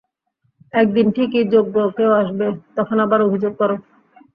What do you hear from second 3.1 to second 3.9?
অভিযোগ করো।